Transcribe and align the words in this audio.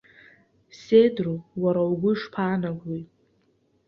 Седру, 0.79 1.35
уара 1.61 1.81
угәы 1.91 2.11
ишԥаанагои? 2.13 3.03